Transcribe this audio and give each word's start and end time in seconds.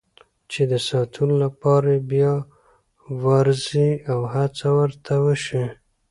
چې 0.51 0.61
د 0.71 0.73
ساتلو 0.87 1.35
لپاره 1.45 1.87
یې 1.95 2.01
بیا 2.11 2.33
وارزي 3.23 3.91
او 4.11 4.19
هڅه 4.33 4.67
ورته 4.79 5.13
وشي. 5.25 5.63